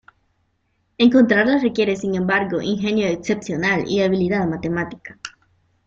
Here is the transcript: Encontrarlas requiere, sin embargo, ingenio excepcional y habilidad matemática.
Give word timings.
Encontrarlas 0.97 1.61
requiere, 1.61 1.95
sin 1.95 2.15
embargo, 2.15 2.59
ingenio 2.59 3.05
excepcional 3.07 3.83
y 3.87 4.01
habilidad 4.01 4.47
matemática. 4.47 5.19